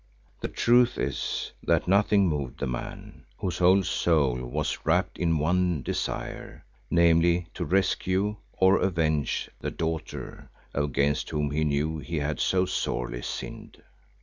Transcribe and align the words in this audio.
The 0.39 0.47
truth 0.47 0.97
is 0.97 1.51
that 1.61 1.87
nothing 1.87 2.27
moved 2.27 2.59
the 2.59 2.65
man, 2.65 3.23
whose 3.37 3.59
whole 3.59 3.83
soul 3.83 4.43
was 4.43 4.79
wrapped 4.83 5.19
in 5.19 5.37
one 5.37 5.83
desire, 5.83 6.65
namely 6.89 7.45
to 7.53 7.65
rescue, 7.65 8.37
or 8.53 8.79
avenge, 8.79 9.51
the 9.59 9.69
daughter 9.69 10.49
against 10.73 11.29
whom 11.29 11.51
he 11.51 11.63
knew 11.63 11.99
he 11.99 12.17
had 12.17 12.39
so 12.39 12.65
sorely 12.65 13.21
sinned. 13.21 13.83